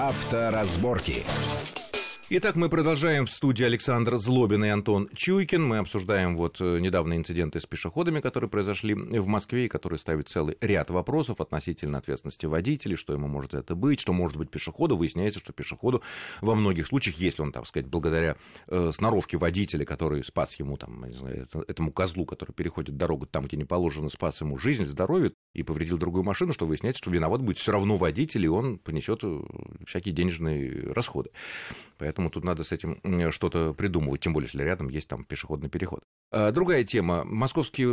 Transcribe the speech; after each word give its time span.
Авторазборки. 0.00 1.26
Итак, 2.32 2.54
мы 2.54 2.68
продолжаем 2.68 3.26
в 3.26 3.30
студии 3.30 3.64
Александр 3.64 4.16
Злобин 4.18 4.64
и 4.64 4.68
Антон 4.68 5.08
Чуйкин. 5.12 5.66
Мы 5.66 5.78
обсуждаем 5.78 6.36
вот 6.36 6.60
э, 6.60 6.78
недавние 6.78 7.18
инциденты 7.18 7.58
с 7.58 7.66
пешеходами, 7.66 8.20
которые 8.20 8.48
произошли 8.48 8.94
в 8.94 9.26
Москве, 9.26 9.66
и 9.66 9.68
которые 9.68 9.98
ставят 9.98 10.28
целый 10.28 10.56
ряд 10.60 10.90
вопросов 10.90 11.40
относительно 11.40 11.98
ответственности 11.98 12.46
водителей, 12.46 12.94
что 12.94 13.14
ему 13.14 13.26
может 13.26 13.54
это 13.54 13.74
быть, 13.74 13.98
что 13.98 14.12
может 14.12 14.36
быть 14.36 14.48
пешеходу. 14.48 14.96
Выясняется, 14.96 15.40
что 15.40 15.52
пешеходу 15.52 16.04
во 16.40 16.54
многих 16.54 16.86
случаях, 16.86 17.16
если 17.16 17.42
он, 17.42 17.50
так 17.50 17.66
сказать, 17.66 17.88
благодаря 17.88 18.36
э, 18.68 18.92
сноровке 18.94 19.36
водителя, 19.36 19.84
который 19.84 20.22
спас 20.22 20.54
ему, 20.54 20.76
там, 20.76 21.04
не 21.06 21.16
знаю, 21.16 21.48
этому 21.66 21.90
козлу, 21.90 22.26
который 22.26 22.52
переходит 22.52 22.96
дорогу 22.96 23.26
там, 23.26 23.46
где 23.46 23.56
не 23.56 23.64
положено, 23.64 24.08
спас 24.08 24.40
ему 24.40 24.56
жизнь, 24.56 24.84
здоровье, 24.84 25.32
и 25.52 25.64
повредил 25.64 25.98
другую 25.98 26.22
машину, 26.22 26.52
что 26.52 26.64
выясняется, 26.64 27.02
что 27.02 27.10
виноват 27.10 27.42
будет 27.42 27.58
все 27.58 27.72
равно 27.72 27.96
водитель, 27.96 28.44
и 28.44 28.48
он 28.48 28.78
понесет 28.78 29.24
э, 29.24 29.40
всякие 29.84 30.14
денежные 30.14 30.92
расходы. 30.92 31.30
Поэтому 31.98 32.19
тут 32.28 32.44
надо 32.44 32.64
с 32.64 32.72
этим 32.72 33.00
что-то 33.32 33.72
придумывать, 33.72 34.20
тем 34.20 34.34
более, 34.34 34.48
если 34.48 34.62
рядом 34.62 34.88
есть 34.88 35.08
там 35.08 35.24
пешеходный 35.24 35.70
переход. 35.70 36.02
А 36.30 36.52
другая 36.52 36.84
тема. 36.84 37.24
Московские 37.24 37.92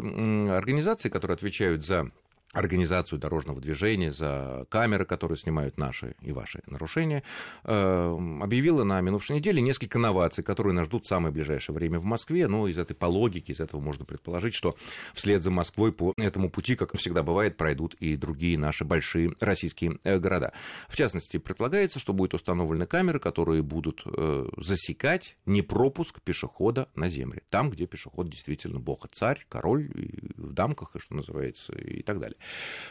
организации, 0.52 1.10
которые 1.10 1.36
отвечают 1.36 1.86
за 1.86 2.12
организацию 2.54 3.20
дорожного 3.20 3.60
движения, 3.60 4.12
за 4.12 4.66
камеры, 4.70 5.06
которые 5.06 5.38
снимают 5.38 5.78
наши 5.78 6.16
и 6.22 6.32
ваши 6.32 6.62
нарушения, 6.68 7.24
э, 7.64 8.18
объявила 8.42 8.84
на 8.84 9.02
минувшей 9.02 9.36
неделе 9.36 9.62
несколько 9.62 10.00
новаций, 10.00 10.44
которые 10.44 10.74
нас 10.74 10.88
ждут 10.88 11.06
в 11.06 11.08
самое 11.08 11.34
ближайшее 11.34 11.76
время 11.76 12.00
в 12.00 12.06
Москве. 12.06 12.48
Но 12.48 12.68
из 12.68 12.78
этой 12.78 12.96
по 12.96 13.06
логике, 13.06 13.54
из 13.54 13.60
этого 13.60 13.82
можно 13.82 14.06
предположить, 14.06 14.54
что 14.54 14.76
вслед 15.14 15.44
за 15.44 15.52
Москвой 15.52 15.92
по 15.92 16.14
этому 16.18 16.50
пути, 16.50 16.76
как 16.76 16.96
всегда 16.98 17.22
бывает, 17.22 17.58
пройдут 17.58 17.96
и 17.96 18.16
другие 18.16 18.58
наши 18.58 18.86
большие 18.86 19.34
российские 19.40 20.00
э, 20.04 20.18
города. 20.18 20.54
В 20.88 20.96
частности, 20.96 21.38
предполагается, 21.38 22.00
что 22.00 22.14
будут 22.14 22.34
установлены 22.34 22.86
камеры, 22.86 23.20
которые 23.20 23.62
будут 23.62 24.04
э, 24.06 24.48
засекать 24.58 25.38
непропуск 25.46 26.22
пешехода 26.22 26.90
на 26.96 27.10
земле. 27.10 27.42
Там, 27.50 27.70
где 27.70 27.86
пешеход 27.88 28.30
действительно 28.30 28.80
бог, 28.80 29.06
царь, 29.12 29.46
король, 29.50 29.92
в 30.38 30.54
дамках, 30.54 30.96
и 30.96 31.00
что 31.00 31.16
называется, 31.16 31.74
и 31.74 32.02
так 32.02 32.20
далее. 32.20 32.37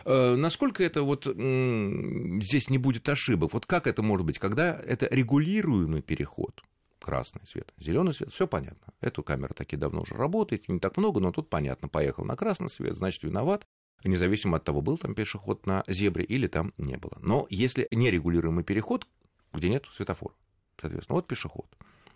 Э, 0.04 0.34
насколько 0.36 0.82
это 0.82 1.02
вот 1.02 1.24
здесь 1.24 2.70
не 2.70 2.78
будет 2.78 3.08
ошибок? 3.08 3.52
Вот 3.52 3.66
как 3.66 3.86
это 3.86 4.02
может 4.02 4.26
быть, 4.26 4.38
когда 4.38 4.74
это 4.74 5.08
регулируемый 5.10 6.02
переход? 6.02 6.62
красный 7.06 7.46
свет, 7.46 7.72
зеленый 7.78 8.12
свет, 8.12 8.32
все 8.32 8.48
понятно. 8.48 8.92
Эту 9.00 9.22
камера 9.22 9.52
таки 9.54 9.76
давно 9.76 10.02
уже 10.02 10.14
работает, 10.14 10.68
не 10.68 10.80
так 10.80 10.96
много, 10.96 11.20
но 11.20 11.30
тут 11.30 11.48
понятно, 11.48 11.88
поехал 11.88 12.24
на 12.24 12.34
красный 12.34 12.68
свет, 12.68 12.96
значит, 12.96 13.22
виноват, 13.22 13.64
независимо 14.04 14.56
от 14.56 14.64
того, 14.64 14.80
был 14.80 14.98
там 14.98 15.14
пешеход 15.14 15.66
на 15.66 15.84
зебре 15.86 16.24
или 16.24 16.48
там 16.48 16.72
не 16.78 16.96
было. 16.96 17.16
Но 17.20 17.46
если 17.48 17.86
нерегулируемый 17.92 18.64
переход, 18.64 19.06
где 19.52 19.68
нет 19.68 19.86
светофора, 19.92 20.34
соответственно, 20.80 21.16
вот 21.16 21.28
пешеход, 21.28 21.66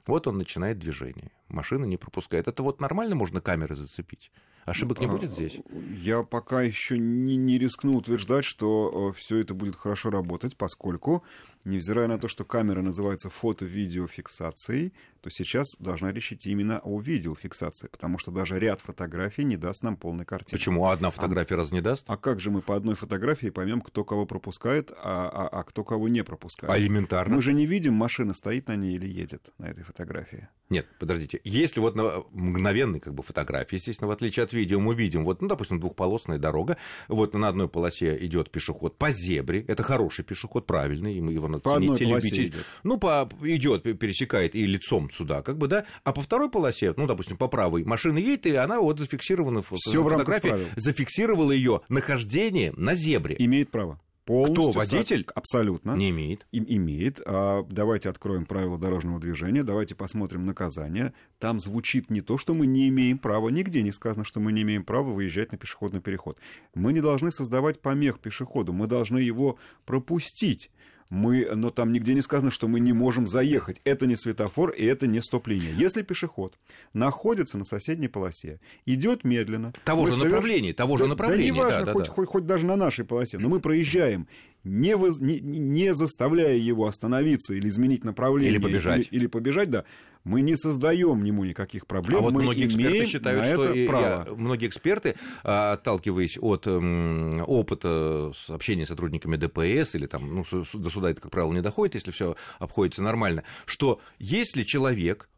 вот 0.06 0.26
он 0.26 0.38
начинает 0.38 0.78
движение, 0.78 1.30
машина 1.48 1.84
не 1.84 1.96
пропускает. 1.96 2.48
Это 2.48 2.62
вот 2.62 2.80
нормально 2.80 3.14
можно 3.14 3.40
камеры 3.40 3.74
зацепить? 3.76 4.32
Ошибок 4.64 5.00
не 5.00 5.06
а, 5.06 5.08
будет 5.08 5.32
здесь? 5.32 5.58
Я 5.96 6.22
пока 6.22 6.62
еще 6.62 6.98
не, 6.98 7.36
не 7.36 7.58
рискну 7.58 7.96
утверждать, 7.96 8.44
что 8.44 9.10
э, 9.10 9.18
все 9.18 9.38
это 9.38 9.54
будет 9.54 9.76
хорошо 9.76 10.10
работать, 10.10 10.56
поскольку 10.56 11.24
невзирая 11.64 12.08
на 12.08 12.18
то, 12.18 12.28
что 12.28 12.44
камера 12.44 12.82
называется 12.82 13.30
фото-видеофиксацией, 13.30 14.92
то 15.20 15.30
сейчас 15.30 15.66
должна 15.78 16.12
речь 16.12 16.32
идти 16.32 16.50
именно 16.50 16.80
о 16.80 17.00
видеофиксации, 17.00 17.88
потому 17.88 18.18
что 18.18 18.30
даже 18.30 18.58
ряд 18.58 18.80
фотографий 18.80 19.44
не 19.44 19.56
даст 19.56 19.82
нам 19.82 19.96
полной 19.96 20.24
картины. 20.24 20.58
Почему? 20.58 20.86
А 20.86 20.92
одна 20.92 21.10
фотография 21.10 21.54
а, 21.54 21.58
раз 21.58 21.72
не 21.72 21.80
даст? 21.80 22.04
А 22.08 22.16
как 22.16 22.40
же 22.40 22.50
мы 22.50 22.62
по 22.62 22.74
одной 22.74 22.94
фотографии 22.94 23.50
поймем, 23.50 23.80
кто 23.82 24.04
кого 24.04 24.26
пропускает, 24.26 24.90
а, 24.92 25.28
а, 25.28 25.48
а 25.48 25.62
кто 25.64 25.84
кого 25.84 26.08
не 26.08 26.24
пропускает? 26.24 26.72
А 26.72 26.78
элементарно? 26.78 27.36
Мы 27.36 27.42
же 27.42 27.52
не 27.52 27.66
видим, 27.66 27.94
машина 27.94 28.32
стоит 28.32 28.68
на 28.68 28.76
ней 28.76 28.94
или 28.96 29.06
едет 29.06 29.50
на 29.58 29.66
этой 29.66 29.84
фотографии. 29.84 30.48
Нет, 30.70 30.86
подождите. 30.98 31.40
Если 31.44 31.80
вот 31.80 31.96
на 31.96 32.22
мгновенной 32.30 33.00
как 33.00 33.14
бы, 33.14 33.22
фотографии, 33.22 33.74
естественно, 33.74 34.08
в 34.08 34.12
отличие 34.12 34.44
от 34.44 34.52
видео, 34.52 34.80
мы 34.80 34.94
видим, 34.94 35.24
вот, 35.24 35.42
ну, 35.42 35.48
допустим, 35.48 35.80
двухполосная 35.80 36.38
дорога, 36.38 36.76
вот 37.08 37.34
на 37.34 37.48
одной 37.48 37.68
полосе 37.68 38.16
идет 38.24 38.50
пешеход 38.50 38.96
по 38.96 39.10
зебре, 39.10 39.64
это 39.66 39.82
хороший 39.82 40.24
пешеход, 40.24 40.66
правильный, 40.66 41.14
его 41.14 41.48
надо 41.50 41.62
по 41.62 41.78
любить. 41.78 42.32
Идет. 42.32 42.64
Ну, 42.82 42.98
по, 42.98 43.28
идет, 43.42 43.82
пересекает 43.82 44.54
и 44.54 44.66
лицом 44.66 45.10
сюда, 45.10 45.42
как 45.42 45.58
бы, 45.58 45.68
да, 45.68 45.84
а 46.04 46.12
по 46.12 46.22
второй 46.22 46.50
полосе, 46.50 46.94
ну, 46.96 47.06
допустим, 47.06 47.36
по 47.36 47.48
правой, 47.48 47.84
машина 47.84 48.18
едет, 48.18 48.46
и 48.46 48.54
она 48.54 48.80
вот 48.80 48.98
зафиксирована 48.98 49.62
в 49.62 49.72
Всё 49.76 50.02
фотографии, 50.02 50.54
зафиксировала 50.76 51.52
ее 51.52 51.82
нахождение 51.88 52.72
на 52.76 52.94
зебре. 52.94 53.36
Имеет 53.38 53.70
право. 53.70 54.00
Полностью 54.30 54.70
Кто, 54.70 54.78
водитель? 54.78 55.26
Абсолютно. 55.34 55.96
Не 55.96 56.10
имеет. 56.10 56.46
И, 56.52 56.58
имеет. 56.76 57.20
А, 57.26 57.66
давайте 57.68 58.10
откроем 58.10 58.46
правила 58.46 58.78
дорожного 58.78 59.18
движения, 59.18 59.64
давайте 59.64 59.96
посмотрим 59.96 60.46
наказание. 60.46 61.14
Там 61.40 61.58
звучит 61.58 62.10
не 62.10 62.20
то, 62.20 62.38
что 62.38 62.54
мы 62.54 62.66
не 62.66 62.88
имеем 62.88 63.18
права, 63.18 63.48
нигде 63.48 63.82
не 63.82 63.90
сказано, 63.90 64.24
что 64.24 64.38
мы 64.38 64.52
не 64.52 64.62
имеем 64.62 64.84
права 64.84 65.10
выезжать 65.10 65.50
на 65.50 65.58
пешеходный 65.58 66.00
переход. 66.00 66.38
Мы 66.74 66.92
не 66.92 67.00
должны 67.00 67.32
создавать 67.32 67.80
помех 67.80 68.20
пешеходу, 68.20 68.72
мы 68.72 68.86
должны 68.86 69.18
его 69.18 69.58
пропустить 69.84 70.70
мы, 71.10 71.48
но 71.54 71.70
там 71.70 71.92
нигде 71.92 72.14
не 72.14 72.22
сказано, 72.22 72.50
что 72.50 72.68
мы 72.68 72.80
не 72.80 72.92
можем 72.92 73.26
заехать. 73.26 73.80
Это 73.84 74.06
не 74.06 74.16
светофор 74.16 74.70
и 74.70 74.84
это 74.84 75.08
не 75.08 75.20
стоп-линия. 75.20 75.74
Если 75.74 76.02
пешеход 76.02 76.56
находится 76.94 77.58
на 77.58 77.64
соседней 77.64 78.08
полосе, 78.08 78.60
идет 78.86 79.24
медленно... 79.24 79.72
Того 79.84 80.06
же 80.06 80.12
соверш... 80.12 80.32
направления, 80.32 80.72
того 80.72 80.96
же 80.96 81.04
да, 81.04 81.10
направления. 81.10 81.50
Да, 81.50 81.56
неважно, 81.56 81.84
да, 81.84 81.92
хоть, 81.92 82.06
да. 82.06 82.12
Хоть, 82.12 82.28
хоть 82.28 82.46
даже 82.46 82.64
на 82.64 82.76
нашей 82.76 83.04
полосе, 83.04 83.38
но 83.38 83.48
мы 83.48 83.60
проезжаем 83.60 84.28
не, 84.64 84.96
воз, 84.96 85.18
не, 85.20 85.40
не 85.40 85.94
заставляя 85.94 86.56
его 86.56 86.86
остановиться 86.86 87.54
или 87.54 87.68
изменить 87.68 88.04
направление. 88.04 88.52
Или 88.52 88.58
побежать. 88.58 89.08
Или, 89.10 89.20
или 89.20 89.26
побежать, 89.26 89.70
да. 89.70 89.84
Мы 90.24 90.42
не 90.42 90.56
создаем 90.56 91.24
ему 91.24 91.44
никаких 91.44 91.86
проблем. 91.86 92.18
А 92.18 92.22
вот 92.22 92.34
мы 92.34 92.42
многие 92.42 92.66
эксперты 92.66 93.06
считают, 93.06 93.46
что 93.46 93.72
и, 93.72 93.86
я, 93.86 94.26
многие 94.36 94.68
эксперты, 94.68 95.14
а, 95.42 95.72
отталкиваясь 95.72 96.36
от 96.40 96.66
м, 96.66 97.42
опыта 97.46 98.32
общения 98.48 98.84
с 98.84 98.88
сотрудниками 98.88 99.36
ДПС 99.36 99.94
или 99.94 100.06
там, 100.06 100.34
ну, 100.34 100.44
до 100.50 100.90
суда 100.90 101.10
это, 101.10 101.22
как 101.22 101.30
правило, 101.30 101.52
не 101.52 101.62
доходит, 101.62 101.94
если 101.94 102.10
все 102.10 102.36
обходится 102.58 103.02
нормально, 103.02 103.44
что 103.64 104.00
если 104.18 104.62
человек 104.62 105.28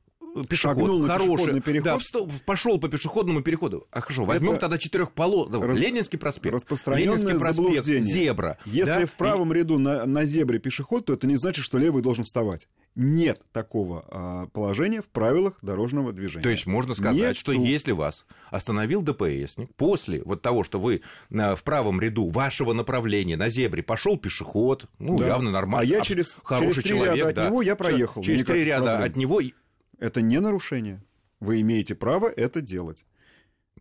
пешеход, 0.49 1.07
хороший, 1.07 1.61
переход. 1.61 1.85
Да, 1.85 1.99
встал, 1.99 2.29
пошел 2.45 2.79
по 2.79 2.89
пешеходному 2.89 3.43
переходу. 3.43 3.87
А 3.91 4.01
хорошо, 4.01 4.25
возьмем 4.25 4.59
тогда 4.59 4.79
четырехполосный, 4.79 5.61
Рас... 5.61 5.79
Ленинский 5.79 6.19
проспект, 6.19 6.55
Ленинский 6.87 7.39
проспект, 7.39 7.85
зебра. 7.85 8.59
Если 8.65 9.01
да? 9.01 9.07
в 9.07 9.13
правом 9.13 9.53
и... 9.53 9.57
ряду 9.59 9.79
на, 9.79 10.07
на 10.07 10.25
зебре 10.25 10.59
пешеход, 10.59 11.07
то 11.07 11.13
это 11.13 11.27
не 11.27 11.37
значит, 11.37 11.65
что 11.65 11.79
левый 11.79 12.03
должен 12.03 12.25
вставать. 12.25 12.69
Нет 12.95 13.41
такого 13.53 14.05
а, 14.09 14.47
положения 14.49 15.01
в 15.01 15.07
правилах 15.07 15.55
дорожного 15.63 16.13
движения. 16.13 16.43
То 16.43 16.51
есть 16.51 16.67
можно 16.67 16.95
сказать, 16.95 17.17
Нет 17.17 17.37
что 17.37 17.53
если 17.53 17.93
вас 17.93 18.27
остановил 18.51 19.03
DPSник 19.03 19.71
после 19.77 20.23
вот 20.25 20.43
того, 20.43 20.63
что 20.63 20.79
вы 20.79 21.01
на, 21.31 21.57
в 21.57 21.63
правом 21.63 22.01
ряду 22.01 22.29
вашего 22.29 22.75
направления 22.75 23.37
на 23.37 23.49
зебре 23.49 23.83
пошел 23.83 24.19
пешеход, 24.19 24.87
ну 24.99 25.19
да. 25.19 25.27
явно 25.27 25.51
нормально, 25.51 25.91
а 25.91 25.97
я 25.97 26.03
через, 26.03 26.39
хороший 26.45 26.83
через 26.83 26.97
человек, 26.97 27.17
ряда 27.17 27.33
да. 27.33 27.43
от 27.45 27.51
него 27.51 27.63
я 27.63 27.77
проехал. 27.77 28.23
Через 28.23 28.45
три 28.45 28.65
ряда 28.65 28.85
проблем. 28.85 29.11
от 29.11 29.17
него 29.17 29.41
это 30.03 30.21
не 30.21 30.41
нарушение. 30.41 31.01
Вы 31.41 31.61
имеете 31.61 31.95
право 31.95 32.29
это 32.29 32.61
делать. 32.61 33.07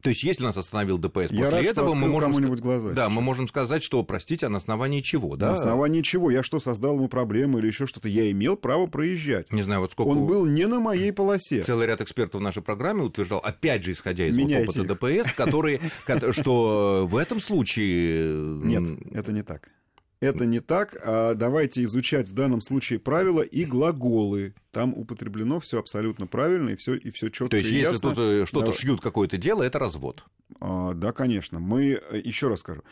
То 0.01 0.09
есть, 0.09 0.23
если 0.23 0.43
нас 0.43 0.57
остановил 0.57 0.97
ДПС 0.97 1.29
после 1.29 1.49
рад, 1.49 1.63
этого, 1.63 1.93
мы 1.93 2.07
можем, 2.07 2.55
глаза 2.55 2.91
да, 2.91 3.07
мы 3.09 3.21
можем 3.21 3.47
сказать, 3.47 3.83
что, 3.83 4.01
простите, 4.03 4.47
а 4.47 4.49
на 4.49 4.57
основании 4.57 5.01
чего, 5.01 5.35
да? 5.35 5.49
На 5.49 5.53
основании 5.55 6.01
чего? 6.01 6.31
Я 6.31 6.41
что, 6.41 6.59
создал 6.59 6.95
ему 6.95 7.07
проблемы 7.07 7.59
или 7.59 7.67
еще 7.67 7.85
что-то? 7.85 8.07
Я 8.07 8.31
имел 8.31 8.57
право 8.57 8.87
проезжать. 8.87 9.51
Не 9.51 9.61
знаю, 9.61 9.81
вот 9.81 9.91
сколько... 9.91 10.09
Он 10.09 10.25
был 10.25 10.45
не 10.45 10.65
на 10.65 10.79
моей 10.79 11.11
полосе. 11.11 11.61
Целый 11.61 11.85
ряд 11.85 12.01
экспертов 12.01 12.41
в 12.41 12.43
нашей 12.43 12.63
программе 12.63 13.03
утверждал, 13.03 13.39
опять 13.39 13.83
же, 13.83 13.91
исходя 13.91 14.25
из 14.25 14.37
вот 14.37 14.51
опыта 14.51 14.83
ДПС, 14.83 15.33
которые, 15.33 15.81
что 16.31 17.05
в 17.07 17.15
этом 17.15 17.39
случае... 17.39 18.33
Нет, 18.63 18.97
это 19.11 19.31
не 19.31 19.43
так. 19.43 19.69
Это 20.21 20.45
не 20.45 20.59
так. 20.59 20.95
А 21.03 21.33
давайте 21.33 21.83
изучать 21.83 22.29
в 22.29 22.33
данном 22.33 22.61
случае 22.61 22.99
правила 22.99 23.41
и 23.41 23.65
глаголы. 23.65 24.53
Там 24.71 24.93
употреблено 24.93 25.59
все 25.59 25.79
абсолютно 25.79 26.27
правильно 26.27 26.69
и 26.69 26.75
все 26.75 26.93
и 26.95 27.09
все 27.09 27.29
четко. 27.29 27.49
То 27.49 27.57
есть, 27.57 27.71
и 27.71 27.73
если 27.73 27.93
ясно. 27.93 28.09
тут 28.11 28.19
э, 28.19 28.45
что-то 28.45 28.67
да. 28.67 28.73
шьют 28.73 29.01
какое-то 29.01 29.37
дело, 29.37 29.63
это 29.63 29.79
развод. 29.79 30.23
А, 30.59 30.93
да, 30.93 31.11
конечно. 31.11 31.59
Мы 31.59 31.93
э, 31.93 32.21
еще 32.23 32.49
раз 32.49 32.59
скажу 32.59 32.83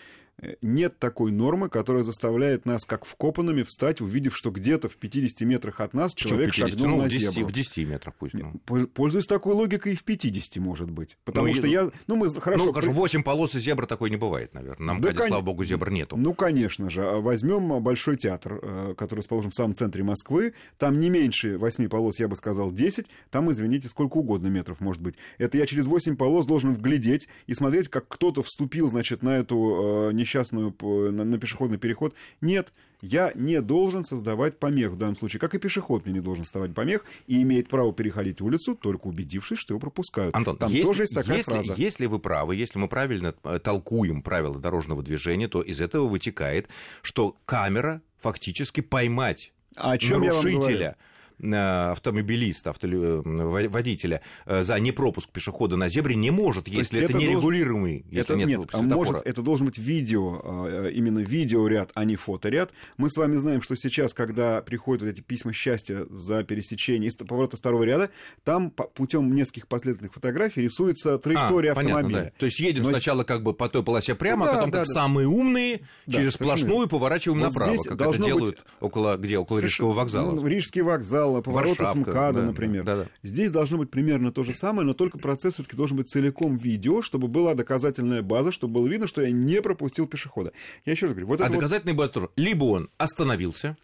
нет 0.62 1.00
такой 1.00 1.32
нормы, 1.32 1.70
которая 1.70 2.04
заставляет 2.04 2.66
нас, 2.66 2.86
как 2.86 3.06
вкопанными, 3.06 3.64
встать, 3.64 4.02
увидев, 4.02 4.36
что 4.36 4.52
где-то 4.52 4.90
в 4.90 4.98
50 4.98 5.42
метрах 5.42 5.80
от 5.80 5.94
нас 5.94 6.14
человек 6.14 6.52
50? 6.54 6.70
шагнул 6.70 6.90
ну, 6.90 6.98
на 7.04 7.10
в 7.10 7.10
10, 7.10 7.34
зебру. 7.34 7.48
В 7.48 7.52
10 7.52 7.78
метрах 7.88 8.16
пусть. 8.16 8.36
Ну. 8.36 8.54
Пользуясь 8.88 9.28
такой 9.28 9.54
логикой, 9.54 9.94
и 9.94 9.96
в 9.96 10.04
50 10.04 10.58
может 10.58 10.90
быть. 10.90 11.18
Потому 11.24 11.48
ну, 11.48 11.54
что 11.54 11.68
и... 11.68 11.72
я... 11.72 11.90
Ну, 12.08 12.16
мы 12.16 12.30
хорошо... 12.30 12.66
Ну, 12.66 12.74
хорошо, 12.74 12.92
8 12.92 13.24
полос 13.24 13.56
и 13.56 13.60
зебра 13.60 13.86
такой 13.86 14.10
не 14.10 14.18
бывает, 14.18 14.54
наверное. 14.54 14.86
Нам, 14.86 15.02
да, 15.02 15.14
кон... 15.14 15.28
слава 15.28 15.42
богу, 15.42 15.64
зебр 15.64 15.90
нету. 15.90 16.18
Ну, 16.18 16.34
конечно 16.34 16.90
же. 16.90 17.04
А 17.04 17.18
возьмем 17.18 17.82
Большой 17.82 18.18
театр, 18.18 18.60
э, 18.62 18.94
который 18.98 19.20
расположен 19.20 19.52
в 19.52 19.56
самом 19.56 19.74
центре 19.74 20.04
Москвы. 20.04 20.54
Там 20.78 21.00
не 21.00 21.10
меньше 21.10 21.58
8 21.58 21.90
полос, 21.90 22.20
я 22.20 22.28
бы 22.28 22.36
сказал, 22.36 22.72
10. 22.72 23.08
Там, 23.30 23.52
извините, 23.52 23.88
сколько 23.88 24.18
угодно 24.18 24.48
метров 24.48 24.80
может 24.80 25.02
быть. 25.02 25.16
Это 25.38 25.58
я 25.58 25.66
через 25.66 25.86
8 25.86 26.16
полос 26.16 26.46
должен 26.46 26.76
вглядеть 26.76 27.28
и 27.48 27.54
смотреть, 27.54 27.88
как 27.88 28.08
кто-то 28.08 28.44
вступил, 28.44 28.90
значит, 28.90 29.24
на 29.24 29.38
эту 29.38 30.10
э, 30.10 30.14
несчастную 30.30 30.76
на, 31.12 31.24
на 31.24 31.38
пешеходный 31.40 31.78
переход. 31.78 32.14
Нет, 32.42 32.72
я 33.02 33.32
не 33.34 33.62
должен 33.62 34.04
создавать 34.04 34.60
помех 34.60 34.92
в 34.92 34.98
данном 34.98 35.16
случае, 35.16 35.40
как 35.40 35.56
и 35.56 35.58
пешеход 35.58 36.06
мне 36.06 36.16
не 36.16 36.20
должен 36.20 36.46
создавать 36.46 36.74
помех 36.74 37.06
и 37.28 37.42
имеет 37.42 37.68
право 37.68 37.94
переходить 37.94 38.42
улицу, 38.42 38.76
только 38.76 39.08
убедившись, 39.08 39.60
что 39.60 39.74
его 39.74 39.80
пропускают. 39.80 40.36
Антон, 40.36 40.58
Там 40.58 40.72
если, 40.72 40.84
тоже 40.88 41.04
есть 41.04 41.16
такая 41.16 41.38
если, 41.38 41.52
фраза. 41.52 41.74
Если 41.76 42.06
вы 42.06 42.20
правы, 42.20 42.56
если 42.56 42.78
мы 42.78 42.88
правильно 42.88 43.34
э, 43.44 43.60
толкуем 43.60 44.22
правила 44.22 44.60
дорожного 44.60 45.02
движения, 45.02 45.48
то 45.48 45.62
из 45.62 45.82
этого 45.82 46.08
вытекает, 46.08 46.68
что 47.02 47.36
камера 47.46 48.02
фактически 48.20 48.82
поймать 48.82 49.54
А 49.76 49.94
о 49.94 49.98
чем 49.98 50.24
я 50.24 50.34
вам 50.34 50.46
говорю? 50.46 50.94
Э, 51.40 51.92
автомобилиста, 51.92 52.72
авто, 52.72 52.88
э, 52.88 53.22
водителя 53.68 54.22
э, 54.46 54.64
за 54.64 54.80
непропуск 54.80 55.30
пешехода 55.30 55.76
на 55.76 55.90
зебре 55.90 56.16
не 56.16 56.32
может, 56.32 56.68
если 56.68 56.98
есть 56.98 57.12
это, 57.12 57.18
это 57.18 57.18
нерегулируемый, 57.18 58.06
если 58.10 58.20
это, 58.20 58.36
нет, 58.36 58.48
нет, 58.48 58.60
а 58.72 58.78
светофора. 58.78 58.96
может, 58.96 59.28
это 59.28 59.42
должен 59.42 59.68
быть 59.68 59.78
видео, 59.78 60.42
э, 60.68 60.92
именно 60.94 61.20
видеоряд, 61.20 61.92
а 61.94 62.06
не 62.06 62.16
фоторяд. 62.16 62.72
Мы 62.98 63.10
с 63.10 63.18
вами 63.18 63.36
знаем, 63.36 63.62
что 63.62 63.76
сейчас, 63.76 64.14
когда 64.14 64.62
приходят 64.62 65.04
вот 65.04 65.10
эти 65.10 65.22
письма 65.22 65.54
счастья 65.54 66.06
за 66.10 66.44
пересечение 66.44 67.10
из 67.10 67.16
поворота 67.16 67.58
второго 67.58 67.84
ряда, 67.84 68.10
там 68.44 68.72
путем 68.72 69.34
нескольких 69.34 69.68
последовательных 69.68 70.14
фотографий 70.14 70.62
рисуется 70.62 71.18
траектория 71.18 71.72
А, 71.72 71.76
понятно, 71.76 71.98
автомобиля. 71.98 72.24
да. 72.26 72.32
То 72.40 72.46
есть 72.46 72.60
едем 72.60 72.84
Но 72.84 72.90
сначала 72.90 73.24
как 73.24 73.44
бы 73.44 73.54
по 73.54 73.70
той 73.70 73.84
полосе 73.84 74.16
прямо, 74.16 74.46
Ну 74.46 74.52
а 74.52 74.54
да, 74.54 74.58
потом 74.58 74.72
да, 74.72 74.78
как 74.80 74.88
да. 74.88 74.94
самые 74.94 75.28
умные 75.28 75.78
Да, 76.06 76.14
через 76.20 76.34
совершенно 76.34 76.58
сплошную 76.58 76.88
поворачиваем 76.88 77.40
Вот 77.42 77.54
направо, 77.54 77.78
как 77.84 78.02
это 78.02 78.18
делают 78.24 78.56
быть 78.56 78.66
около 78.80 79.18
где 79.18 79.38
около 79.38 79.60
Рижского 79.60 79.94
вокзала. 79.94 80.32
Ну, 80.32 80.46
Рижский 80.48 80.82
вокзал, 80.82 81.29
поворот 81.42 81.74
из 81.74 81.80
Варшавка, 81.80 82.12
МКАДа, 82.12 82.42
да, 82.42 82.48
например. 82.48 82.84
да, 82.84 82.96
да. 82.98 83.06
Здесь 83.24 83.52
должно 83.52 83.78
быть 83.78 83.90
примерно 83.90 84.32
то 84.32 84.44
же 84.44 84.54
самое, 84.54 84.86
но 84.86 84.94
только 84.94 85.18
процесс 85.18 85.56
все-таки 85.56 85.76
должен 85.76 85.98
быть 85.98 86.10
целиком 86.10 86.58
видео, 86.58 87.02
чтобы 87.02 87.28
была 87.28 87.54
доказательная 87.56 88.22
база, 88.22 88.52
чтобы 88.52 88.76
было 88.76 88.88
видно, 88.88 89.08
что 89.08 89.22
я 89.22 89.32
не 89.32 89.62
пропустил 89.62 90.08
пешехода. 90.08 90.52
Я 90.86 90.94
еще 90.94 91.06
раз 91.06 91.14
говорю, 91.14 91.28
вот 91.28 91.42
а 91.42 91.46
это 91.48 91.60
вот, 91.60 91.96
база 91.96 92.12
тоже. 92.12 92.30
Либо 92.36 92.66
он 92.66 92.90
остановился, 92.98 93.78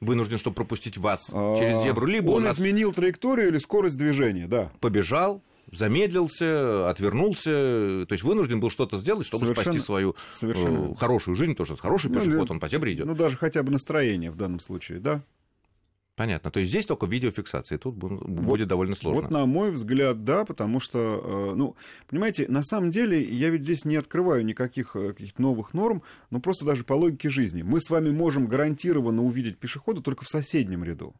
вынужден, 0.00 0.38
чтобы 0.38 0.54
пропустить 0.56 0.98
вас 0.98 1.30
а, 1.32 1.56
через 1.56 1.82
зебру, 1.82 2.06
либо 2.06 2.30
он, 2.30 2.44
он 2.44 2.52
изменил 2.52 2.92
траекторию 2.92 3.48
или 3.48 3.58
скорость 3.58 3.96
движения, 3.96 4.46
да. 4.46 4.70
побежал, 4.80 5.42
замедлился, 5.72 6.88
отвернулся, 6.88 8.06
то 8.08 8.12
есть 8.12 8.22
вынужден 8.22 8.60
был 8.60 8.70
что-то 8.70 8.98
сделать, 8.98 9.26
чтобы 9.26 9.40
Совершенно- 9.46 9.64
спасти 9.64 9.80
свою 9.84 10.16
совершенно. 10.30 10.92
э, 10.92 10.94
хорошую 10.94 11.34
жизнь, 11.34 11.54
тоже 11.54 11.76
хороший 11.76 12.10
Ну, 12.10 12.20
пешеход, 12.20 12.48
да. 12.48 12.54
он 12.54 12.60
по 12.60 12.68
зебре 12.68 12.92
идет. 12.92 13.06
Ну, 13.06 13.14
даже 13.14 13.36
хотя 13.36 13.62
бы 13.62 13.70
настроение 13.70 14.30
в 14.30 14.36
данном 14.36 14.60
случае, 14.60 15.00
да. 15.00 15.22
Понятно. 16.18 16.50
То 16.50 16.58
есть 16.58 16.70
здесь 16.70 16.84
только 16.84 17.06
видеофиксация, 17.06 17.78
тут 17.78 17.94
бу- 17.94 18.26
будет 18.26 18.66
довольно 18.66 18.96
сложно. 18.96 19.22
Вот 19.22 19.30
на 19.30 19.46
мой 19.46 19.70
взгляд, 19.70 20.24
да, 20.24 20.44
потому 20.44 20.80
что, 20.80 20.98
э, 20.98 21.54
ну, 21.54 21.76
понимаете, 22.10 22.46
на 22.48 22.64
самом 22.64 22.90
деле 22.90 23.22
я 23.22 23.50
ведь 23.50 23.62
здесь 23.62 23.84
не 23.84 23.94
открываю 23.94 24.44
никаких 24.44 24.96
э, 24.96 25.10
каких-то 25.10 25.40
новых 25.40 25.74
норм, 25.74 26.02
но 26.30 26.40
просто 26.40 26.64
даже 26.64 26.82
по 26.82 26.94
логике 26.94 27.30
жизни. 27.30 27.62
Мы 27.62 27.80
с 27.80 27.88
вами 27.88 28.10
можем 28.10 28.48
гарантированно 28.48 29.22
увидеть 29.22 29.58
пешехода 29.58 30.02
только 30.02 30.24
в 30.24 30.28
соседнем 30.28 30.82
ряду. 30.82 31.14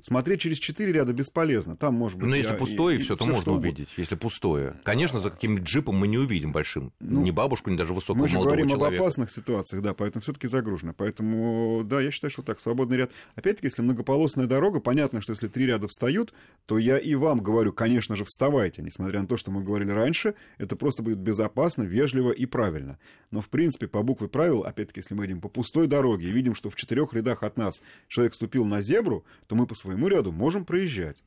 Смотреть 0.00 0.40
через 0.40 0.58
четыре 0.58 0.92
ряда 0.92 1.12
бесполезно. 1.12 1.76
Там 1.76 1.94
может 1.94 2.18
быть. 2.18 2.24
Но 2.26 2.30
Ну, 2.30 2.36
если 2.36 2.52
я- 2.52 2.56
пустое, 2.58 2.98
и- 2.98 3.00
все, 3.00 3.14
и 3.14 3.16
то 3.16 3.24
всё, 3.24 3.32
можно 3.32 3.52
увидеть. 3.52 3.88
Если 3.96 4.16
пустое. 4.16 4.74
Конечно, 4.84 5.18
за 5.20 5.30
каким-нибудь 5.30 5.64
джипом 5.66 5.96
мы 5.96 6.08
не 6.08 6.18
увидим 6.18 6.52
большим. 6.52 6.92
Ну, 7.00 7.22
ни 7.22 7.30
бабушку, 7.30 7.70
ни 7.70 7.76
даже 7.76 7.92
высокого 7.94 8.22
Мы 8.22 8.28
же 8.28 8.34
молодого 8.34 8.52
говорим 8.56 8.68
человека. 8.70 8.96
об 8.96 9.02
опасных 9.02 9.30
ситуациях, 9.30 9.82
да, 9.82 9.94
поэтому 9.94 10.22
все-таки 10.22 10.46
загружено. 10.46 10.92
Поэтому, 10.92 11.82
да, 11.84 12.00
я 12.00 12.10
считаю, 12.10 12.30
что 12.30 12.42
так, 12.42 12.60
свободный 12.60 12.96
ряд. 12.98 13.10
Опять-таки, 13.34 13.68
если 13.68 13.82
многополосная 13.82 14.46
дорога, 14.46 14.80
понятно, 14.80 15.20
что 15.22 15.32
если 15.32 15.48
три 15.48 15.66
ряда 15.66 15.88
встают, 15.88 16.34
то 16.66 16.76
я 16.78 16.98
и 16.98 17.14
вам 17.14 17.40
говорю, 17.40 17.72
конечно 17.72 18.16
же, 18.16 18.24
вставайте, 18.24 18.82
несмотря 18.82 19.20
на 19.22 19.26
то, 19.26 19.36
что 19.36 19.50
мы 19.50 19.62
говорили 19.62 19.90
раньше, 19.90 20.34
это 20.58 20.76
просто 20.76 21.02
будет 21.02 21.18
безопасно, 21.18 21.82
вежливо 21.82 22.30
и 22.32 22.44
правильно. 22.46 22.98
Но, 23.30 23.40
в 23.40 23.48
принципе, 23.48 23.86
по 23.88 24.02
букве 24.02 24.28
правил, 24.28 24.62
опять-таки, 24.64 25.00
если 25.00 25.14
мы 25.14 25.24
идем 25.26 25.40
по 25.40 25.48
пустой 25.48 25.86
дороге 25.86 26.28
и 26.28 26.32
видим, 26.32 26.54
что 26.54 26.68
в 26.70 26.76
четырех 26.76 27.12
рядах 27.14 27.42
от 27.42 27.56
нас 27.56 27.82
человек 28.08 28.34
ступил 28.34 28.64
на 28.64 28.80
зебру, 28.80 29.24
то 29.46 29.54
мы 29.56 29.66
по 29.66 29.74
своему 29.84 30.08
ряду 30.08 30.32
можем 30.32 30.64
проезжать 30.64 31.22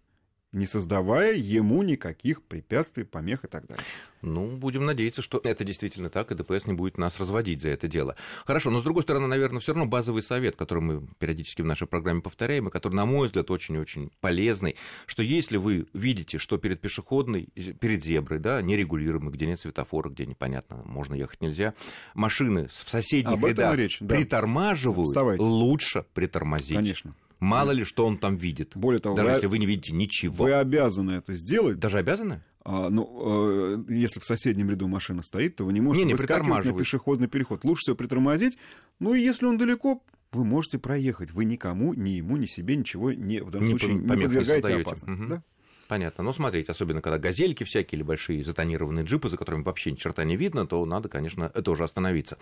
не 0.52 0.66
создавая 0.66 1.36
ему 1.36 1.84
никаких 1.84 2.42
препятствий, 2.42 3.04
помех 3.04 3.44
и 3.44 3.48
так 3.48 3.68
далее. 3.68 3.84
Ну, 4.22 4.58
будем 4.58 4.86
надеяться, 4.86 5.22
что 5.22 5.40
это 5.44 5.64
действительно 5.64 6.10
так, 6.10 6.32
и 6.32 6.36
ДПС 6.36 6.66
не 6.66 6.74
будет 6.74 6.98
нас 6.98 7.20
разводить 7.20 7.62
за 7.62 7.70
это 7.70 7.88
дело. 7.88 8.16
Хорошо, 8.46 8.72
но 8.72 8.80
с 8.80 8.84
другой 8.84 9.04
стороны, 9.04 9.28
наверное, 9.28 9.60
все 9.60 9.74
равно 9.74 9.86
базовый 9.86 10.24
совет, 10.24 10.56
который 10.56 10.80
мы 10.80 11.08
периодически 11.20 11.62
в 11.62 11.66
нашей 11.66 11.88
программе 11.88 12.22
повторяем, 12.22 12.68
и 12.68 12.72
который, 12.72 12.94
на 12.94 13.06
мой 13.06 13.28
взгляд, 13.28 13.52
очень-очень 13.52 14.12
полезный, 14.20 14.76
что 15.06 15.22
если 15.22 15.58
вы 15.58 15.88
видите, 15.94 16.40
что 16.40 16.58
перед 16.58 16.82
пешеходной, 16.82 17.50
перед 17.80 18.04
зеброй, 18.04 18.40
да, 18.40 18.62
нерегулируемой, 18.62 19.32
где 19.32 19.46
нет 19.46 19.60
светофора, 19.60 20.10
где 20.10 20.26
непонятно, 20.26 20.82
можно 20.86 21.14
ехать 21.14 21.42
нельзя, 21.42 21.74
машины 22.16 22.68
в 22.70 22.90
соседних 22.90 23.34
Об 23.34 23.46
рядах 23.46 23.76
речь, 23.76 24.00
да. 24.00 24.16
притормаживают, 24.16 25.08
Вставайте. 25.08 25.44
лучше 25.44 26.06
притормозить. 26.14 26.76
Конечно. 26.76 27.14
Мало 27.40 27.72
ли, 27.72 27.84
что 27.84 28.06
он 28.06 28.18
там 28.18 28.36
видит. 28.36 28.72
Более 28.76 29.00
того, 29.00 29.16
Даже 29.16 29.30
вы- 29.30 29.36
если 29.36 29.48
вы 29.48 29.60
не 29.60 29.66
видите 29.66 29.94
ничего. 29.94 30.46
Вы 30.46 30.54
обязаны 30.54 31.12
это 31.12 31.34
сделать. 31.36 31.80
Даже 31.80 31.98
обязаны? 32.00 32.42
А, 32.64 32.90
ну, 32.90 33.86
э, 33.88 33.94
если 33.94 34.20
в 34.20 34.26
соседнем 34.26 34.70
ряду 34.70 34.88
машина 34.88 35.22
стоит, 35.22 35.56
то 35.56 35.64
вы 35.66 35.72
не 35.72 35.80
можете 35.80 36.04
Не, 36.04 36.08
не 36.10 36.14
выскакивать 36.16 36.66
на 36.66 36.74
пешеходный 36.74 37.28
переход. 37.28 37.64
Лучше 37.64 37.82
всего 37.84 37.96
притормозить. 37.96 38.58
Ну 39.00 39.14
и 39.14 39.22
если 39.22 39.46
он 39.46 39.58
далеко, 39.58 40.04
вы 40.34 40.44
можете 40.44 40.78
проехать. 40.78 41.32
Вы 41.32 41.46
никому, 41.46 41.94
ни 41.94 42.10
ему, 42.10 42.36
ни 42.36 42.46
себе 42.46 42.76
ничего 42.76 43.14
не, 43.14 43.40
в 43.42 43.52
данном 43.52 43.70
Не 43.70 43.78
случае 43.78 43.96
не 43.96 44.08
подвергаете 44.08 44.46
создаёте. 44.56 44.82
опасности. 44.84 45.22
Мгм. 45.22 45.30
Да? 45.30 45.44
Понятно. 45.88 46.24
Но 46.24 46.34
смотрите, 46.34 46.72
особенно 46.72 47.02
когда 47.02 47.18
газельки 47.18 47.64
всякие 47.64 47.98
или 47.98 48.04
большие 48.04 48.44
затонированные 48.44 49.06
джипы, 49.06 49.30
за 49.30 49.38
которыми 49.38 49.64
вообще 49.64 49.92
ни 49.92 49.96
черта 49.96 50.24
не 50.24 50.36
видно, 50.36 50.68
то 50.68 50.84
надо, 50.86 51.10
конечно, 51.10 51.50
тоже 51.50 51.84
остановиться. 51.84 52.38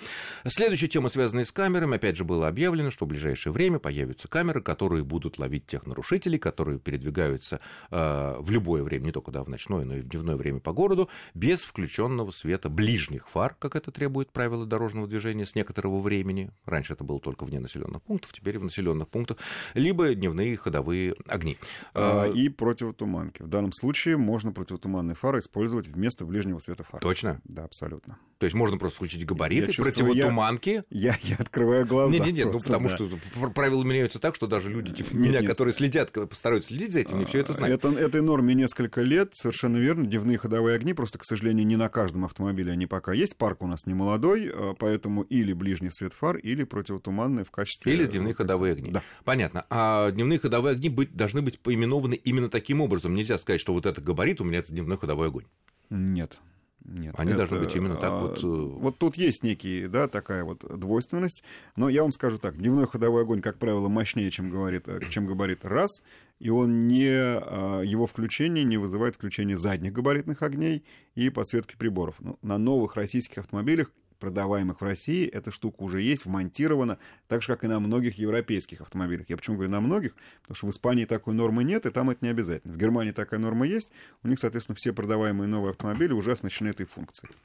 Следующая 0.45 0.87
тема, 0.87 1.09
связанная 1.09 1.45
с 1.45 1.51
камерами. 1.51 1.95
Опять 1.95 2.17
же, 2.17 2.23
было 2.23 2.47
объявлено, 2.47 2.91
что 2.91 3.05
в 3.05 3.07
ближайшее 3.07 3.53
время 3.53 3.79
появятся 3.79 4.27
камеры, 4.27 4.61
которые 4.61 5.03
будут 5.03 5.37
ловить 5.37 5.67
тех 5.67 5.85
нарушителей, 5.85 6.39
которые 6.39 6.79
передвигаются 6.79 7.59
э, 7.91 8.35
в 8.39 8.49
любое 8.49 8.83
время, 8.83 9.05
не 9.05 9.11
только 9.11 9.31
да, 9.31 9.43
в 9.43 9.49
ночное, 9.49 9.85
но 9.85 9.95
и 9.95 10.01
в 10.01 10.09
дневное 10.09 10.35
время 10.35 10.59
по 10.59 10.73
городу, 10.73 11.09
без 11.33 11.63
включенного 11.63 12.31
света 12.31 12.69
ближних 12.69 13.29
фар, 13.29 13.55
как 13.59 13.75
это 13.75 13.91
требует 13.91 14.31
правила 14.31 14.65
дорожного 14.65 15.07
движения 15.07 15.45
с 15.45 15.55
некоторого 15.55 15.99
времени. 16.01 16.51
Раньше 16.65 16.93
это 16.93 17.03
было 17.03 17.19
только 17.19 17.43
вне 17.45 17.59
населенных 17.59 18.01
пунктов, 18.01 18.33
теперь 18.33 18.57
в 18.59 18.63
населенных 18.63 19.07
пунктах, 19.09 19.37
либо 19.73 20.13
дневные 20.15 20.57
ходовые 20.57 21.15
огни. 21.27 21.57
А, 21.93 22.15
Э, 22.25 22.31
и 22.33 22.49
противотуманки. 22.49 23.34
В 23.39 23.47
данном 23.47 23.71
случае 23.71 24.17
можно 24.17 24.51
противотуманные 24.51 25.15
фары 25.15 25.39
использовать 25.39 25.87
вместо 25.87 26.25
ближнего 26.25 26.59
света 26.59 26.83
фар. 26.83 27.01
Точно? 27.01 27.41
Да, 27.43 27.63
абсолютно. 27.63 28.17
То 28.37 28.45
есть 28.45 28.55
можно 28.55 28.77
просто 28.77 28.97
включить 28.97 29.25
габариты, 29.25 29.67
Я 29.67 29.73
чувствую, 29.73 30.07
противотуманки. 30.07 30.83
Я, 30.89 31.17
я 31.23 31.35
открываю 31.37 31.85
глаза. 31.85 32.13
Нет, 32.13 32.25
нет, 32.25 32.35
нет, 32.35 32.47
ну 32.51 32.59
потому 32.59 32.89
да. 32.89 32.95
что 32.95 33.09
пр- 33.39 33.51
правила 33.51 33.83
меняются 33.83 34.19
так, 34.19 34.35
что 34.35 34.47
даже 34.47 34.69
люди 34.69 34.93
типа 34.93 35.09
Нет, 35.13 35.21
меня, 35.29 35.39
нет. 35.41 35.49
которые 35.49 35.73
следят, 35.73 36.11
постараются 36.11 36.69
следить 36.69 36.93
за 36.93 36.99
этим, 36.99 37.21
и 37.21 37.25
все 37.25 37.39
это 37.39 37.53
знают. 37.53 37.83
Это, 37.83 37.97
этой 37.97 38.21
норме 38.21 38.53
несколько 38.53 39.01
лет, 39.01 39.35
совершенно 39.35 39.77
верно. 39.77 40.05
Дневные 40.05 40.37
ходовые 40.37 40.75
огни, 40.75 40.93
просто, 40.93 41.17
к 41.17 41.25
сожалению, 41.25 41.65
не 41.65 41.75
на 41.75 41.89
каждом 41.89 42.25
автомобиле 42.25 42.71
они 42.71 42.87
пока 42.87 43.13
есть. 43.13 43.37
Парк 43.37 43.61
у 43.61 43.67
нас 43.67 43.85
не 43.85 43.93
молодой, 43.93 44.51
а, 44.53 44.73
поэтому 44.77 45.23
или 45.23 45.53
ближний 45.53 45.89
свет 45.89 46.13
фар, 46.13 46.37
или 46.37 46.63
противотуманные 46.63 47.45
в 47.45 47.51
качестве... 47.51 47.93
Или 47.93 48.05
дневные 48.05 48.33
ходовые 48.33 48.73
огни. 48.73 48.91
Да. 48.91 49.01
Понятно. 49.23 49.65
А 49.69 50.11
дневные 50.11 50.39
ходовые 50.39 50.73
огни 50.73 50.89
быть, 50.89 51.15
должны 51.15 51.41
быть 51.41 51.59
поименованы 51.59 52.15
именно 52.15 52.49
таким 52.49 52.81
образом. 52.81 53.13
Нельзя 53.25 53.39
сказать, 53.39 53.59
что 53.59 53.73
вот 53.73 53.87
это 53.87 54.01
габарит, 54.01 54.39
у 54.39 54.43
меня 54.43 54.59
это 54.59 54.71
дневной 54.71 54.99
ходовой 54.99 55.29
огонь. 55.29 55.45
Нет. 55.89 56.39
Нет, 56.83 57.15
Они 57.17 57.31
это, 57.31 57.39
должны 57.39 57.59
быть 57.59 57.75
именно 57.75 57.95
так 57.95 58.11
а, 58.11 58.19
вот, 58.19 58.43
э, 58.43 58.45
Вот 58.45 58.99
тут 58.99 59.17
есть 59.17 59.41
некий, 59.41 59.87
да, 59.87 60.07
такая 60.07 60.43
вот 60.43 60.63
двойственность. 60.79 61.43
Но 61.75 61.89
я 61.89 62.03
вам 62.03 62.11
скажу 62.11 62.37
так: 62.37 62.55
дневной 62.55 62.85
ходовой 62.85 63.23
огонь, 63.23 63.41
как 63.41 63.57
правило, 63.57 63.87
мощнее, 63.87 64.29
чем 64.29 64.51
говорит, 64.51 64.87
э, 64.87 64.99
чем 65.09 65.25
габарит 65.25 65.65
раз, 65.65 66.03
и 66.37 66.51
он 66.51 66.85
не 66.85 67.09
а, 67.09 67.81
его 67.81 68.05
включение 68.05 68.63
не 68.63 68.77
вызывает 68.77 69.15
включение 69.15 69.57
задних 69.57 69.93
габаритных 69.93 70.43
огней 70.43 70.85
и 71.15 71.31
подсветки 71.31 71.75
приборов. 71.75 72.17
Ну, 72.19 72.37
на 72.43 72.59
новых 72.59 72.95
российских 72.95 73.39
автомобилях 73.39 73.91
продаваемых 74.25 74.81
в 74.81 74.83
России, 74.83 75.27
эта 75.27 75.51
штука 75.51 75.83
уже 75.83 76.01
есть, 76.01 76.25
вмонтирована, 76.25 76.97
так 77.27 77.43
же, 77.43 77.47
как 77.49 77.63
и 77.63 77.67
на 77.67 77.79
многих 77.79 78.17
европейских 78.17 78.81
автомобилях. 78.81 79.29
Я 79.29 79.37
почему 79.37 79.57
говорю 79.57 79.71
на 79.71 79.81
многих? 79.81 80.15
Потому 80.41 80.55
что 80.55 80.65
в 80.65 80.71
Испании 80.71 81.05
такой 81.05 81.35
нормы 81.35 81.63
нет, 81.63 81.85
и 81.85 81.91
там 81.91 82.09
это 82.09 82.25
не 82.25 82.31
обязательно. 82.31 82.73
В 82.73 82.77
Германии 82.77 83.11
такая 83.11 83.39
норма 83.39 83.67
есть, 83.67 83.91
у 84.23 84.27
них, 84.27 84.39
соответственно, 84.39 84.75
все 84.75 84.93
продаваемые 84.93 85.47
новые 85.47 85.69
автомобили 85.69 86.11
уже 86.11 86.31
оснащены 86.31 86.69
этой 86.69 86.87
функцией. 86.87 87.35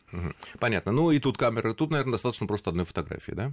Понятно. 0.58 0.92
Ну 0.92 1.10
и 1.10 1.18
тут 1.18 1.36
камера, 1.36 1.74
тут, 1.74 1.90
наверное, 1.90 2.12
достаточно 2.12 2.46
просто 2.46 2.70
одной 2.70 2.86
фотографии, 2.86 3.32
да? 3.32 3.52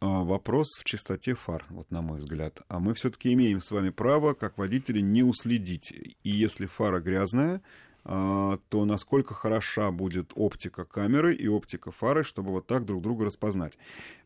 А, 0.00 0.24
Вопрос 0.24 0.66
в 0.80 0.84
чистоте 0.84 1.34
фар, 1.34 1.64
вот 1.70 1.88
на 1.92 2.02
мой 2.02 2.18
взгляд. 2.18 2.62
А 2.66 2.80
мы 2.80 2.94
все-таки 2.94 3.32
имеем 3.32 3.60
с 3.60 3.70
вами 3.70 3.90
право, 3.90 4.34
как 4.34 4.58
водители, 4.58 4.98
не 4.98 5.22
уследить. 5.22 5.92
И 5.92 6.30
если 6.30 6.66
фара 6.66 6.98
грязная, 6.98 7.62
то 8.04 8.84
насколько 8.84 9.34
хороша 9.34 9.90
будет 9.90 10.32
оптика 10.34 10.84
камеры 10.84 11.34
и 11.34 11.46
оптика 11.46 11.90
фары, 11.90 12.24
чтобы 12.24 12.52
вот 12.52 12.66
так 12.66 12.84
друг 12.86 13.02
друга 13.02 13.26
распознать. 13.26 13.78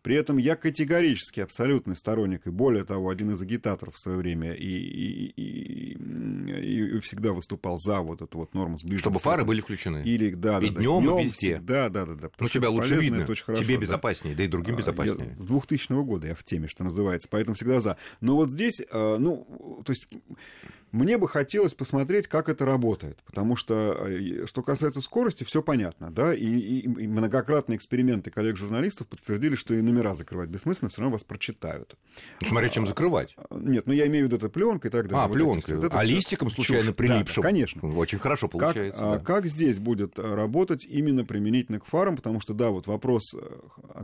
При 0.02 0.16
этом 0.16 0.36
я 0.36 0.56
категорически 0.56 1.40
абсолютный 1.40 1.96
сторонник, 1.96 2.46
и 2.46 2.50
более 2.50 2.84
того, 2.84 3.08
один 3.08 3.30
из 3.30 3.40
агитаторов 3.40 3.94
в 3.94 4.00
свое 4.00 4.18
время 4.18 4.52
и, 4.52 4.66
и, 4.66 5.32
и, 5.36 5.92
и, 5.92 6.96
и 6.96 7.00
всегда 7.00 7.32
выступал 7.32 7.78
за 7.78 8.00
вот 8.00 8.20
эту 8.20 8.38
вот 8.38 8.54
норму 8.54 8.78
с 8.78 8.98
Чтобы 8.98 9.20
фары 9.20 9.44
были 9.44 9.60
включены. 9.60 10.02
Или, 10.04 10.30
да, 10.30 10.58
и 10.58 10.70
да, 10.70 10.80
днем, 10.80 11.06
да, 11.06 11.20
и 11.20 11.24
везде. 11.24 11.58
Да, 11.58 11.88
да, 11.88 12.06
да. 12.06 12.14
да 12.14 12.30
ну, 12.38 12.48
тебя 12.48 12.70
лучше 12.70 12.90
полезно, 12.90 13.16
видно, 13.16 13.30
очень 13.30 13.44
хорошо, 13.44 13.64
тебе 13.64 13.76
да. 13.76 13.80
безопаснее, 13.80 14.34
да 14.34 14.42
и 14.42 14.48
другим 14.48 14.74
А, 14.74 14.78
безопаснее. 14.78 15.30
Я 15.36 15.40
с 15.40 15.46
2000 15.46 16.04
года 16.04 16.28
я 16.28 16.34
в 16.34 16.42
теме, 16.42 16.68
что 16.68 16.84
называется, 16.84 17.28
поэтому 17.30 17.54
всегда 17.54 17.80
за. 17.80 17.96
Но 18.20 18.36
вот 18.36 18.50
здесь, 18.50 18.80
э, 18.80 19.16
ну, 19.18 19.82
то 19.84 19.92
есть 19.92 20.08
мне 20.92 21.18
бы 21.18 21.28
хотелось 21.28 21.74
посмотреть, 21.74 22.28
как 22.28 22.48
это 22.48 22.64
работает, 22.64 23.18
потому 23.24 23.56
что, 23.56 23.96
э, 24.08 24.46
что 24.46 24.62
касается 24.62 25.00
скорости, 25.00 25.44
все 25.44 25.62
понятно, 25.62 26.10
да, 26.10 26.34
и, 26.34 26.44
и- 26.44 26.80
и 26.82 27.06
многократные 27.08 27.76
эксперименты 27.76 28.30
коллег-журналистов 28.30 29.08
подтвердили, 29.08 29.54
что 29.54 29.74
и 29.74 29.80
номера 29.82 30.14
закрывать 30.14 30.50
бессмысленно, 30.50 30.90
все 30.90 31.00
равно 31.00 31.14
вас 31.14 31.24
прочитают. 31.24 31.96
Смотря 32.46 32.68
чем 32.68 32.86
закрывать. 32.86 33.34
Нет, 33.50 33.86
ну 33.86 33.92
я 33.92 34.06
имею 34.06 34.26
в 34.26 34.28
виду 34.28 34.36
это 34.36 34.48
пленка 34.48 34.88
и 34.88 34.90
так 34.90 35.08
далее. 35.08 35.24
А, 35.24 35.28
Вот 35.28 35.64
все- 35.64 35.74
вот 35.76 35.84
это 35.84 35.98
а 35.98 36.04
всё 36.04 36.14
листиком 36.14 36.48
чушь. 36.48 36.56
случайно 36.66 36.88
Да, 36.88 36.92
прилипшим. 36.92 37.42
да, 37.42 37.48
конечно. 37.48 37.96
Очень 37.96 38.18
хорошо 38.18 38.48
Как, 38.48 38.60
получается. 38.60 39.12
а, 39.14 39.18
да. 39.18 39.24
как 39.24 39.46
здесь 39.46 39.78
будет 39.78 40.18
а, 40.18 40.36
работать 40.36 40.84
именно 40.84 41.24
применительно 41.24 41.80
к 41.80 41.86
фарам, 41.86 42.16
потому 42.16 42.40
что, 42.40 42.52
да, 42.52 42.70
вот 42.70 42.86
вопрос 42.86 43.34
э, 43.34 43.40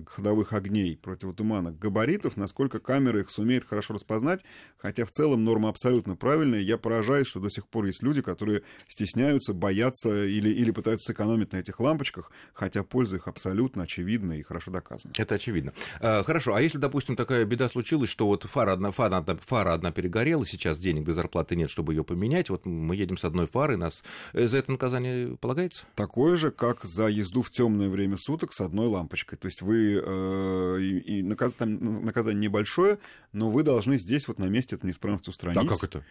ходовых 0.07 0.53
огней 0.55 0.97
противотуманок 0.97 1.79
габаритов, 1.79 2.37
насколько 2.37 2.79
камера 2.81 3.21
их 3.21 3.31
сумеет 3.31 3.65
хорошо 3.65 3.95
распознать, 3.95 4.45
хотя 4.79 5.05
в 5.05 5.11
целом 5.11 5.45
норма 5.45 5.69
абсолютно 5.69 6.17
правильная. 6.17 6.61
Я 6.61 6.78
поражаюсь, 6.79 7.27
что 7.27 7.41
до 7.41 7.51
сих 7.51 7.67
пор 7.67 7.87
есть 7.87 8.03
люди, 8.03 8.23
которые 8.23 8.63
стесняются, 8.89 9.53
боятся 9.53 10.25
или, 10.25 10.51
или 10.51 10.71
пытаются 10.71 11.13
сэкономить 11.13 11.53
на 11.53 11.59
этих 11.59 11.81
лампочках, 11.81 12.31
хотя 12.55 12.83
польза 12.83 13.17
их 13.17 13.29
абсолютно 13.29 13.85
очевидна 13.85 14.35
и 14.35 14.43
хорошо 14.43 14.71
доказана. 14.71 15.13
Это 15.17 15.35
очевидно. 15.35 15.73
А, 16.01 16.23
хорошо, 16.23 16.55
а 16.55 16.63
если, 16.63 16.79
допустим, 16.79 17.17
такая 17.17 17.45
беда 17.45 17.69
случилась, 17.69 18.11
что 18.11 18.27
вот 18.27 18.45
фара 18.45 18.73
одна, 18.73 18.91
фара, 18.91 19.19
одна, 19.19 19.37
фара 19.37 19.75
одна 19.75 19.93
перегорела, 19.93 20.47
сейчас 20.47 20.79
денег 20.79 21.05
до 21.05 21.15
зарплаты 21.15 21.57
нет, 21.57 21.71
чтобы 21.71 21.95
ее 21.95 22.05
поменять, 22.05 22.51
вот 22.51 22.67
мы 22.67 22.97
едем 22.97 23.17
с 23.17 23.25
одной 23.25 23.47
фарой, 23.47 23.77
нас 23.77 24.03
э, 24.33 24.47
за 24.47 24.59
это 24.59 24.73
наказание 24.73 25.37
полагается? 25.37 25.87
Такое 25.95 26.37
же, 26.37 26.51
как 26.51 26.85
за 26.85 27.09
езду 27.09 27.43
в 27.43 27.51
темное 27.51 27.89
время 27.89 28.17
суток 28.17 28.53
с 28.53 28.61
одной 28.61 28.87
лампочкой. 28.89 29.39
То 29.39 29.47
есть 29.47 29.63
вы 29.63 30.01
э, 30.05 30.81
и, 30.81 30.99
и 30.99 31.23
наказ- 31.23 31.55
там 31.57 32.05
наказание 32.05 32.49
небольшое, 32.49 32.99
но 33.33 33.51
вы 33.51 33.63
должны 33.63 33.99
здесь 33.99 34.29
вот 34.29 34.39
на 34.39 34.45
месте 34.45 34.77
эту 34.77 34.87
неисправность 34.87 35.29
устранить. 35.29 35.59
А 35.59 35.67
как 35.67 35.83
это? 35.83 36.05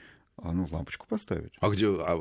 Ну, 0.58 0.68
лампочку 0.72 1.06
поставить. 1.08 1.54
А 1.60 1.70
где? 1.70 1.88
А, 1.88 2.18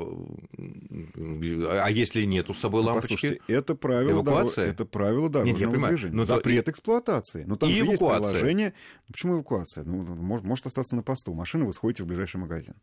а 1.85 1.89
если 1.89 2.23
нету 2.23 2.53
с 2.53 2.59
собой 2.59 2.81
Ну, 2.83 2.87
лампочки? 2.89 3.13
послушайте, 3.15 3.41
это 3.47 3.75
правило, 3.75 4.21
Эвакуация? 4.21 4.65
доро- 4.67 4.71
это 4.71 4.85
правило 4.85 5.29
дорожного 5.29 5.59
я 5.59 5.67
понимаю, 5.69 5.93
движения. 5.95 6.15
но 6.15 6.21
то- 6.25 6.35
Запрет 6.35 6.69
эксплуатации. 6.69 7.43
Но 7.45 7.55
там 7.55 7.69
И 7.69 7.73
же 7.73 7.85
есть 7.85 8.01
эвакуация. 8.01 8.31
приложение. 8.33 8.73
Ну, 9.07 9.13
Почему 9.13 9.33
эвакуация? 9.35 9.83
Ну, 9.83 10.03
может, 10.15 10.45
может 10.45 10.67
остаться 10.67 10.95
на 10.95 11.03
посту. 11.03 11.33
Машина, 11.33 11.65
вы 11.65 11.73
сходите 11.73 12.03
в 12.03 12.05
ближайший 12.07 12.37
магазин. 12.37 12.75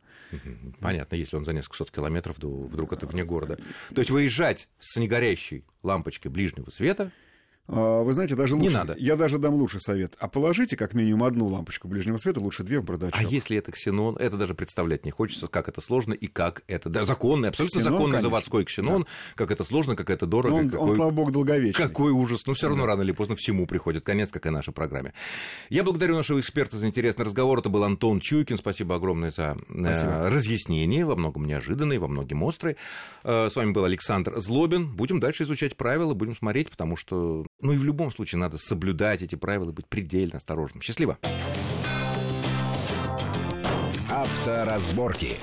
Понятно, 0.80 1.16
если 1.16 1.36
он 1.36 1.44
за 1.44 1.52
несколько 1.52 1.76
сот 1.76 1.90
километров, 1.90 2.36
то 2.38 2.48
вдруг 2.48 2.92
это 2.92 3.06
вне 3.06 3.24
города. 3.24 3.56
То 3.94 4.00
есть 4.00 4.10
выезжать 4.10 4.68
с 4.80 4.96
негорящей 4.98 5.64
лампочкой 5.82 6.30
ближнего 6.30 6.70
света 6.70 7.10
Вы 7.66 8.12
знаете, 8.12 8.34
даже 8.36 8.54
Не 8.56 8.62
лучше. 8.64 8.74
надо. 8.74 8.94
Я 8.98 9.16
даже 9.16 9.38
дам 9.38 9.54
лучший 9.54 9.80
совет. 9.80 10.14
А 10.18 10.28
положите 10.28 10.76
как 10.76 10.92
минимум 10.92 11.24
одну 11.24 11.46
лампочку 11.46 11.88
ближнего 11.88 12.18
света, 12.18 12.40
лучше 12.40 12.62
две 12.62 12.80
в 12.80 12.84
бардачок. 12.84 13.18
А 13.18 13.22
если 13.22 13.56
это 13.56 13.72
ксенон, 13.72 14.16
это 14.16 14.36
даже 14.36 14.54
представлять 14.54 15.04
не 15.04 15.10
хочется, 15.10 15.46
как 15.46 15.68
это 15.68 15.80
сложно 15.80 16.12
и 16.12 16.26
как 16.26 16.62
это... 16.66 16.88
Да, 16.90 17.04
законный, 17.04 17.48
абсолютно 17.48 17.80
Ксенон, 17.80 17.92
законный 17.98 18.12
конечно. 18.12 18.28
заводской 18.30 18.64
ксенон, 18.64 19.06
как 19.34 19.50
это 19.50 19.64
сложно, 19.64 19.96
как 19.96 20.10
это 20.10 20.26
дорого. 20.26 20.54
Но 20.54 20.60
он, 20.60 20.70
какой... 20.70 20.88
он, 20.90 20.94
слава 20.96 21.10
богу, 21.10 21.30
долговечный. 21.32 21.86
Какой 21.86 22.12
ужас. 22.12 22.46
Но 22.46 22.52
все 22.52 22.68
равно 22.68 22.84
рано 22.86 23.02
или 23.02 23.12
поздно 23.12 23.34
всему 23.36 23.66
приходит 23.66 24.04
конец, 24.04 24.30
как 24.30 24.44
и 24.46 24.50
нашей 24.50 24.74
программе. 24.74 25.14
Я 25.70 25.82
благодарю 25.84 26.14
нашего 26.16 26.40
эксперта 26.40 26.76
за 26.76 26.86
интересный 26.86 27.24
разговор. 27.24 27.60
Это 27.60 27.70
был 27.70 27.84
Антон 27.84 28.20
Чуйкин. 28.20 28.58
Спасибо 28.58 28.96
огромное 28.96 29.30
за 29.30 29.56
э, 29.70 29.80
Спасибо. 29.94 30.30
разъяснение, 30.30 31.04
во 31.06 31.16
многом 31.16 31.46
неожиданные, 31.46 31.98
во 31.98 32.08
многом 32.08 32.42
острые. 32.42 32.76
Э, 33.22 33.48
С 33.50 33.56
вами 33.56 33.72
был 33.72 33.84
Александр 33.84 34.38
Злобин. 34.38 34.94
Будем 34.94 35.18
дальше 35.20 35.44
изучать 35.44 35.76
правила, 35.76 36.14
будем 36.14 36.36
смотреть, 36.36 36.70
потому 36.70 36.96
что, 36.96 37.46
ну 37.60 37.72
и 37.72 37.76
в 37.76 37.84
любом 37.84 38.10
случае 38.10 38.38
надо 38.38 38.58
соблюдать 38.58 39.22
эти 39.22 39.34
правила, 39.34 39.72
быть 39.72 39.88
предельно 39.88 40.38
осторожным. 40.38 40.82
Счастливо. 40.82 41.18
Авторазборки. 44.10 45.36